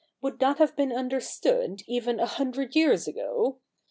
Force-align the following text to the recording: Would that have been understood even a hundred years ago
Would 0.19 0.39
that 0.39 0.57
have 0.57 0.75
been 0.75 0.91
understood 0.91 1.83
even 1.85 2.19
a 2.19 2.25
hundred 2.25 2.75
years 2.75 3.07
ago 3.07 3.59